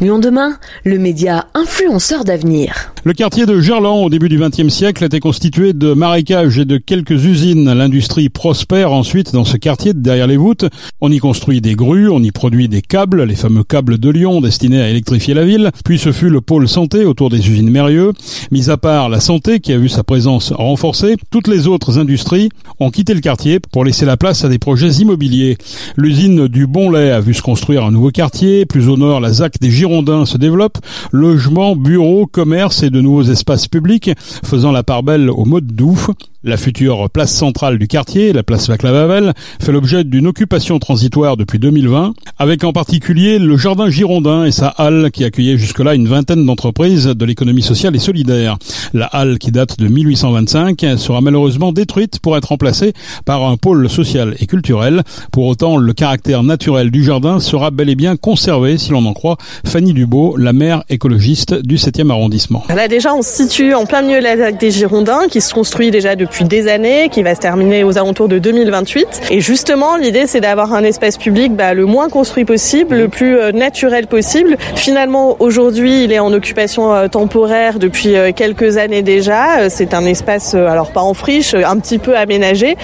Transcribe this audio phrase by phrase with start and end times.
[0.00, 2.94] Lyon demain, le média influenceur d'avenir.
[3.02, 6.76] Le quartier de Gerland au début du XXe siècle était constitué de marécages et de
[6.76, 7.72] quelques usines.
[7.72, 10.66] L'industrie prospère ensuite dans ce quartier derrière les voûtes.
[11.00, 14.42] On y construit des grues, on y produit des câbles, les fameux câbles de Lyon
[14.42, 15.70] destinés à électrifier la ville.
[15.82, 18.12] Puis ce fut le pôle santé autour des usines Mérieux.
[18.50, 22.50] Mis à part la santé qui a vu sa présence renforcée, toutes les autres industries
[22.80, 25.56] ont quitté le quartier pour laisser la place à des projets immobiliers.
[25.96, 28.66] L'usine du Bon Lait a vu se construire un nouveau quartier.
[28.66, 30.76] Plus au nord, la ZAC des Girondins se développe.
[31.12, 34.10] Logements, bureaux, commerces et de nouveaux espaces publics,
[34.44, 36.10] faisant la part belle au mode douf.
[36.42, 41.58] La future place centrale du quartier, la place Vaclav fait l'objet d'une occupation transitoire depuis
[41.58, 46.46] 2020, avec en particulier le jardin Girondin et sa halle qui accueillait jusque-là une vingtaine
[46.46, 48.56] d'entreprises de l'économie sociale et solidaire.
[48.94, 52.94] La halle qui date de 1825 sera malheureusement détruite pour être remplacée
[53.26, 55.02] par un pôle social et culturel.
[55.32, 59.12] Pour autant, le caractère naturel du jardin sera bel et bien conservé, si l'on en
[59.12, 62.64] croit Fanny Dubo, la maire écologiste du 7e arrondissement.
[62.74, 64.22] Là déjà, on situe en plein milieu
[64.58, 68.28] des Girondins qui se construit déjà depuis des années, qui va se terminer aux alentours
[68.28, 69.22] de 2028.
[69.32, 73.36] Et justement, l'idée, c'est d'avoir un espace public bah, le moins construit possible, le plus
[73.36, 74.56] euh, naturel possible.
[74.76, 79.68] Finalement, aujourd'hui, il est en occupation euh, temporaire depuis euh, quelques années déjà.
[79.70, 82.76] C'est un espace, alors pas en friche, un petit peu aménagé,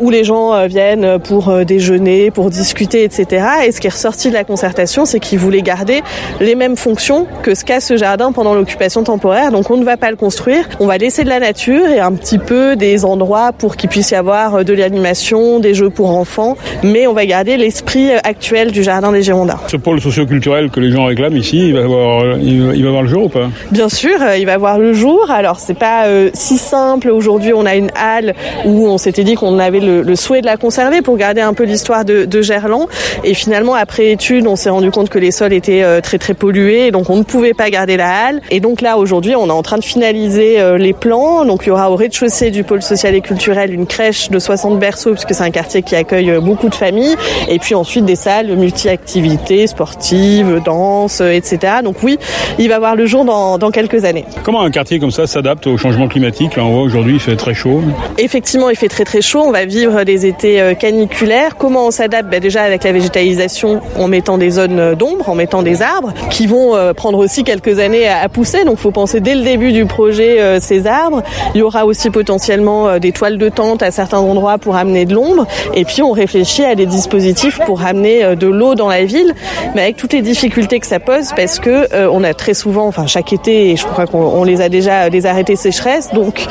[0.00, 3.46] où les gens viennent pour déjeuner, pour discuter, etc.
[3.66, 6.02] Et ce qui est ressorti de la concertation, c'est qu'ils voulaient garder
[6.40, 9.52] les mêmes fonctions que ce qu'a ce jardin pendant l'occupation temporaire.
[9.52, 12.12] Donc on ne va pas le construire, on va laisser de la nature et un
[12.12, 16.10] petit peu des endroits pour qu'il puisse y avoir euh, de l'animation, des jeux pour
[16.10, 19.58] enfants, mais on va garder l'esprit euh, actuel du jardin des Girondins.
[19.68, 23.08] Ce pôle socioculturel que les gens réclament ici, il va voir, il va voir le
[23.08, 23.48] jour ou pas?
[23.70, 25.30] Bien sûr, euh, il va voir le jour.
[25.30, 27.10] Alors c'est pas si simple.
[27.10, 28.34] Aujourd'hui, on a une halle
[28.64, 31.64] où on s'était dit qu'on avait le, souhait de la conserver pour garder un peu
[31.64, 32.86] l'histoire de, de, Gerland.
[33.24, 36.90] Et finalement, après étude, on s'est rendu compte que les sols étaient très très pollués,
[36.90, 38.40] donc on ne pouvait pas garder la halle.
[38.50, 41.44] Et donc là, aujourd'hui, on est en train de finaliser les plans.
[41.44, 44.78] Donc il y aura au rez-de-chaussée du pôle social et culturel une crèche de 60
[44.78, 47.16] berceaux, puisque c'est un quartier qui accueille euh, beaucoup de familles,
[47.48, 51.74] et puis ensuite des salles multi-activités, sportives, danse, euh, etc.
[51.82, 52.18] Donc oui,
[52.58, 54.24] il va voir le jour dans, dans quelques années.
[54.42, 56.56] Comment un quartier comme ça s'adapte au changement climatique?
[56.56, 57.82] Là, on voit aujourd'hui, il fait très chaud.
[58.18, 59.42] Effectivement, il fait très très chaud.
[59.44, 61.56] On va vivre des étés euh, caniculaires.
[61.56, 62.30] Comment on s'adapte?
[62.30, 66.46] Ben, Déjà avec la végétalisation, en mettant des zones d'ombre, en mettant des arbres, qui
[66.46, 68.64] vont prendre aussi quelques années à, pousser.
[68.64, 71.22] Donc, il faut penser dès le début du projet ces arbres.
[71.54, 74.76] Il y aura aussi potentiellement potentiellement euh, des toiles de tente à certains endroits pour
[74.76, 75.46] amener de l'ombre.
[75.72, 79.32] Et puis on réfléchit à des dispositifs pour amener euh, de l'eau dans la ville,
[79.74, 82.86] mais avec toutes les difficultés que ça pose parce que euh, on a très souvent,
[82.86, 86.10] enfin chaque été, et je crois qu'on les a déjà les arrêtés sécheresse.
[86.12, 86.44] Donc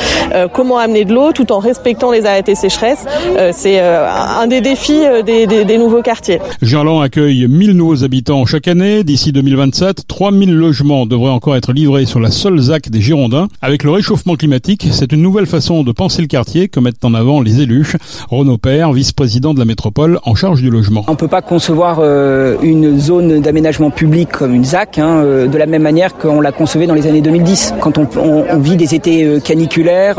[0.52, 3.06] comment amener de l'eau tout en respectant les arrêtés sécheresse,
[3.52, 6.40] c'est un des défis des, des, des nouveaux quartiers.
[6.62, 9.04] Gerland accueille 1000 nouveaux habitants chaque année.
[9.04, 13.48] D'ici 2027, 3000 logements devraient encore être livrés sur la seule ZAC des Girondins.
[13.62, 17.14] Avec le réchauffement climatique, c'est une nouvelle façon de penser le quartier que mettent en
[17.14, 17.94] avant les élus.
[18.30, 21.04] Renaud Père, vice-président de la métropole en charge du logement.
[21.08, 25.48] On ne peut pas concevoir euh, une zone d'aménagement public comme une ZAC hein, euh,
[25.48, 27.76] de la même manière qu'on l'a concevée dans les années 2010.
[27.80, 30.18] Quand on, vit des étés euh, caniculaires,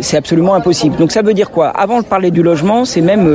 [0.00, 0.96] c'est absolument impossible.
[0.96, 1.68] Donc ça veut dire quoi?
[1.68, 3.28] Avant de parler du logement, c'est même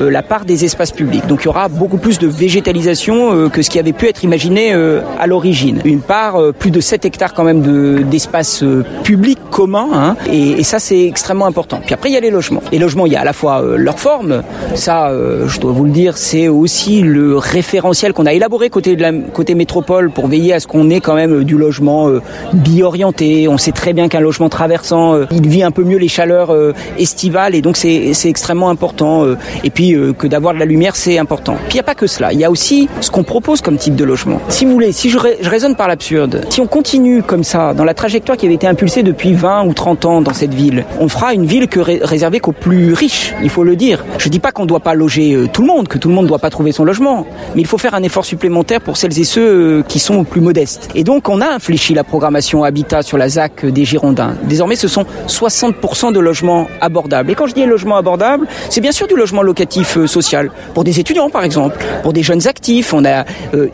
[0.00, 1.26] la part des espaces publics.
[1.26, 4.72] Donc il y aura beaucoup plus de végétalisation que ce qui avait pu être imaginé
[4.72, 5.80] à l'origine.
[5.84, 8.64] Une part, plus de 7 hectares quand même d'espace
[9.04, 9.88] public commun.
[9.92, 11.80] Hein, et, et ça, c'est extrêmement important.
[11.84, 12.62] Puis après, il y a les logements.
[12.72, 14.42] Les logements, il y a à la fois euh, leur forme,
[14.74, 18.96] ça, euh, je dois vous le dire, c'est aussi le référentiel qu'on a élaboré côté
[19.32, 22.20] côté métropole pour veiller à ce qu'on ait quand même du logement euh,
[22.52, 23.48] bi-orienté.
[23.48, 26.54] On sait très bien qu'un logement traversant, il vit un peu mieux les chaleurs
[26.98, 29.24] estivales et donc c'est extrêmement important.
[29.64, 31.54] et puis que d'avoir de la lumière, c'est important.
[31.68, 32.32] Puis il n'y a pas que cela.
[32.32, 34.40] Il y a aussi ce qu'on propose comme type de logement.
[34.48, 37.84] Si vous voulez, si je, je raisonne par l'absurde, si on continue comme ça dans
[37.84, 41.08] la trajectoire qui avait été impulsée depuis 20 ou 30 ans dans cette ville, on
[41.08, 44.04] fera une ville que réservée qu'aux plus riches, il faut le dire.
[44.18, 46.14] Je dis pas qu'on ne doit pas loger euh, tout le monde, que tout le
[46.14, 48.96] monde ne doit pas trouver son logement, mais il faut faire un effort supplémentaire pour
[48.96, 50.88] celles et ceux euh, qui sont plus modestes.
[50.94, 54.34] Et donc on a infléchi la programmation habitat sur la ZAC des Girondins.
[54.44, 57.30] Désormais, ce sont 60% de logements abordables.
[57.30, 60.84] Et quand je dis logement abordable, c'est bien sûr du logement locatif euh, social pour
[60.84, 62.92] des étudiants par exemple, pour des jeunes actifs.
[62.94, 63.24] On a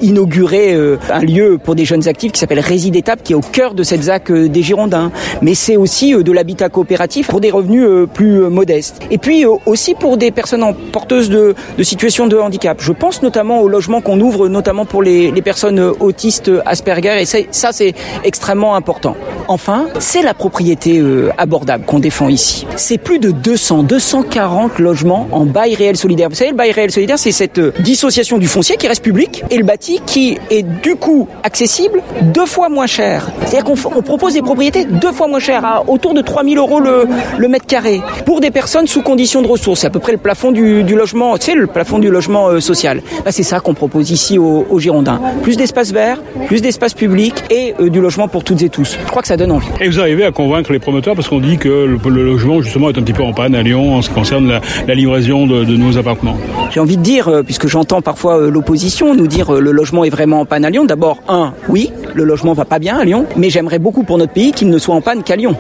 [0.00, 0.74] inauguré
[1.10, 4.02] un lieu pour des jeunes actifs qui s'appelle Résidétable, qui est au cœur de cette
[4.02, 5.10] ZAC des Girondins.
[5.42, 6.85] Mais c'est aussi de l'habitat coopératif
[7.28, 9.00] pour des revenus plus modestes.
[9.10, 12.78] Et puis aussi pour des personnes porteuses de, de situations de handicap.
[12.80, 17.46] Je pense notamment au logement qu'on ouvre notamment pour les, les personnes autistes Asperger et
[17.50, 17.94] ça c'est
[18.24, 19.16] extrêmement important.
[19.48, 21.02] Enfin, c'est la propriété
[21.38, 22.66] abordable qu'on défend ici.
[22.76, 26.28] C'est plus de 200, 240 logements en bail réel solidaire.
[26.28, 29.56] Vous savez, le bail réel solidaire, c'est cette dissociation du foncier qui reste public et
[29.56, 33.30] le bâti qui est du coup accessible deux fois moins cher.
[33.44, 37.06] C'est-à-dire qu'on propose des propriétés deux fois moins chères, à autour de 3000 euros le,
[37.38, 39.80] le mètre carré, pour des personnes sous conditions de ressources.
[39.80, 42.48] C'est à peu près le plafond du, du logement, tu sais, le plafond du logement
[42.48, 43.02] euh, social.
[43.24, 45.20] Bah, c'est ça qu'on propose ici aux, aux Girondins.
[45.42, 48.96] Plus d'espace vert, plus d'espace public et euh, du logement pour toutes et tous.
[49.02, 49.66] Je crois que ça donne envie.
[49.80, 52.88] Et vous arrivez à convaincre les promoteurs parce qu'on dit que le, le, logement justement
[52.90, 55.46] est un petit peu en panne à Lyon en ce qui concerne la, la livraison
[55.46, 56.36] de, de nouveaux appartements.
[56.70, 60.40] J'ai envie de dire, euh, puisque j'entends parfois l'opposition nous dire le logement est vraiment
[60.40, 60.84] en panne à Lyon.
[60.84, 64.32] D'abord, un, oui, le logement va pas bien à Lyon, mais j'aimerais beaucoup pour notre
[64.32, 65.56] pays qu'il ne soit en panne qu'à Lyon.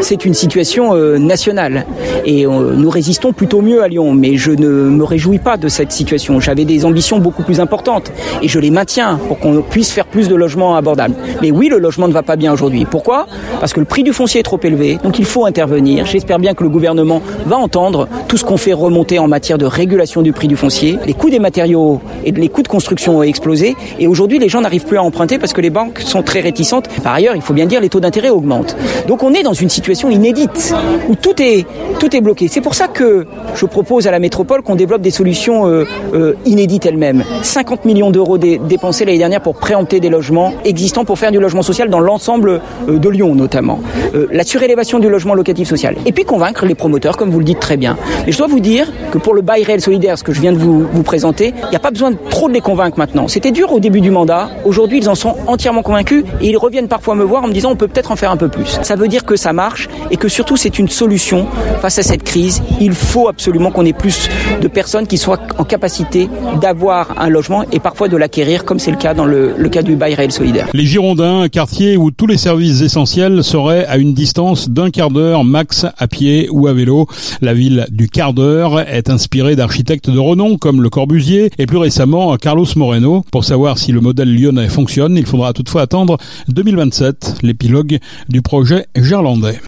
[0.00, 0.59] C'est une situation
[0.92, 1.86] euh, nationale
[2.24, 5.68] et euh, nous résistons plutôt mieux à Lyon, mais je ne me réjouis pas de
[5.68, 6.40] cette situation.
[6.40, 8.12] J'avais des ambitions beaucoup plus importantes
[8.42, 11.14] et je les maintiens pour qu'on puisse faire plus de logements abordables.
[11.40, 12.84] Mais oui, le logement ne va pas bien aujourd'hui.
[12.84, 13.26] Pourquoi?
[13.58, 16.06] Parce que le prix du foncier est trop élevé, donc il faut intervenir.
[16.06, 19.66] J'espère bien que le gouvernement va entendre tout ce qu'on fait remonter en matière de
[19.66, 20.98] régulation du prix du foncier.
[21.06, 24.60] Les coûts des matériaux et les coûts de construction ont explosé et aujourd'hui les gens
[24.60, 26.88] n'arrivent plus à emprunter parce que les banques sont très réticentes.
[27.02, 28.76] Par ailleurs, il faut bien dire les taux d'intérêt augmentent.
[29.08, 30.49] Donc on est dans une situation inédite
[31.08, 31.66] où tout est
[31.98, 32.48] tout est bloqué.
[32.48, 36.34] C'est pour ça que je propose à la métropole qu'on développe des solutions euh, euh,
[36.46, 37.24] inédites elles-mêmes.
[37.42, 41.38] 50 millions d'euros dé dépensés l'année dernière pour préempter des logements existants pour faire du
[41.38, 43.80] logement social dans l'ensemble euh, de Lyon notamment.
[44.32, 45.96] La surélévation du logement locatif social.
[46.06, 47.96] Et puis convaincre les promoteurs comme vous le dites très bien.
[48.26, 50.52] Mais je dois vous dire que pour le bail réel solidaire, ce que je viens
[50.52, 53.28] de vous, vous présenter, il n'y a pas besoin de trop de les convaincre maintenant.
[53.28, 54.48] C'était dur au début du mandat.
[54.64, 57.70] Aujourd'hui, ils en sont entièrement convaincus et ils reviennent parfois me voir en me disant
[57.70, 58.78] on peut peut-être en faire un peu plus.
[58.82, 61.46] Ça veut dire que ça marche et que surtout c'est une solution
[61.82, 62.62] face à cette crise.
[62.80, 64.30] Il faut absolument qu'on ait plus
[64.62, 66.30] de personnes qui soient en capacité
[66.62, 69.96] d'avoir un logement et parfois de l'acquérir comme c'est le cas dans le, cas du
[69.96, 70.68] bail réel solidaire.
[70.72, 75.44] Les Girondins, quartier où tous les services essentiels seraient à une distance d'un quart d'heure
[75.44, 77.06] max à pied ou à vélo.
[77.42, 81.76] La ville du quart d'heure est inspirée d'architectes de renom comme Le Corbusier et plus
[81.76, 83.26] récemment Carlos Moreno.
[83.30, 86.16] Pour savoir si le modèle lyonnais fonctionne, il faudra toutefois attendre
[86.48, 87.98] 2027, l'épilogue
[88.30, 89.58] du projet gerlandais.